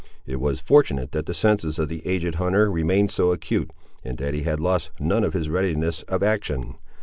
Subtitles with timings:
[0.25, 3.69] It was fortunate that the senses of the aged hunter remained so acute,
[4.03, 6.77] and that he had lost none of his readiness of action.